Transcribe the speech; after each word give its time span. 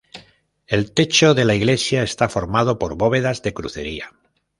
El 0.65 0.93
techo 0.93 1.35
de 1.35 1.45
la 1.45 1.53
iglesia 1.53 2.01
está 2.01 2.27
formado 2.27 2.79
por 2.79 2.95
bóvedas 2.95 3.43
de 3.43 3.53
crucería. 3.53 4.09